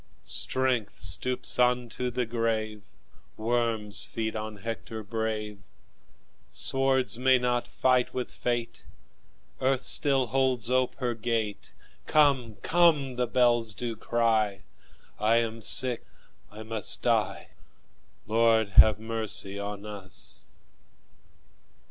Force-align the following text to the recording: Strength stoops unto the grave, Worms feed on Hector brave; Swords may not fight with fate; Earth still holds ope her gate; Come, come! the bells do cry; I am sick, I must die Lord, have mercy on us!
Strength 0.23 0.99
stoops 0.99 1.59
unto 1.59 2.09
the 2.09 2.25
grave, 2.25 2.89
Worms 3.37 4.03
feed 4.03 4.35
on 4.35 4.55
Hector 4.57 5.03
brave; 5.03 5.59
Swords 6.49 7.19
may 7.19 7.37
not 7.37 7.67
fight 7.67 8.11
with 8.11 8.27
fate; 8.31 8.83
Earth 9.59 9.85
still 9.85 10.25
holds 10.25 10.71
ope 10.71 10.95
her 10.95 11.13
gate; 11.13 11.73
Come, 12.07 12.55
come! 12.63 13.15
the 13.15 13.27
bells 13.27 13.75
do 13.75 13.95
cry; 13.95 14.63
I 15.19 15.35
am 15.35 15.61
sick, 15.61 16.03
I 16.49 16.63
must 16.63 17.03
die 17.03 17.49
Lord, 18.25 18.69
have 18.69 18.97
mercy 18.99 19.59
on 19.59 19.85
us! 19.85 20.53